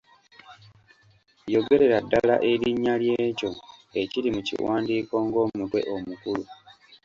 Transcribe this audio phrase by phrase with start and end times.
[1.53, 3.49] Yogerera ddala erinnya ly'ekyo
[4.01, 6.43] ekiri mu kiwandiiko ng'omutwe omukulu.